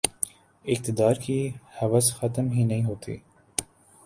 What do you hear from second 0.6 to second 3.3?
اقتدار کی ہوس ختم ہی نہیں ہوتی